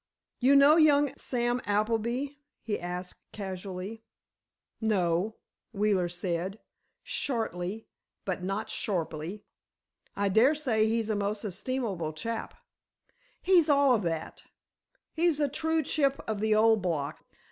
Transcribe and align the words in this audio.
"You 0.39 0.55
know 0.55 0.77
young 0.77 1.13
Sam 1.15 1.61
Appleby?" 1.67 2.33
he 2.63 2.79
asked, 2.79 3.21
casually. 3.31 4.01
"No," 4.81 5.35
Wheeler 5.73 6.09
said, 6.09 6.59
shortly 7.03 7.87
but 8.25 8.41
not 8.41 8.67
sharply. 8.67 9.43
"I 10.15 10.27
daresay 10.29 10.87
he's 10.87 11.11
a 11.11 11.15
most 11.15 11.45
estimable 11.45 12.13
chap." 12.13 12.55
"He's 13.43 13.69
all 13.69 13.93
of 13.93 14.01
that. 14.01 14.41
He's 15.13 15.39
a 15.39 15.47
true 15.47 15.83
chip 15.83 16.19
of 16.27 16.41
the 16.41 16.55
old 16.55 16.81
block. 16.81 17.23